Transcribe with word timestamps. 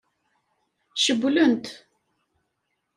Cewwlen-t. 1.03 1.65